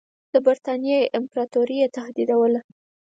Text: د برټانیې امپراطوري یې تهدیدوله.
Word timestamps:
د 0.33 0.35
برټانیې 0.45 1.11
امپراطوري 1.19 1.75
یې 1.81 1.87
تهدیدوله. 1.97 2.61